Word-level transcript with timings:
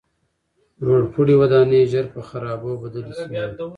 لوړپوړي 0.83 1.33
ودانۍ 1.41 1.81
ژر 1.91 2.05
په 2.15 2.21
خرابو 2.29 2.71
بدلې 2.83 3.13
شوې. 3.19 3.37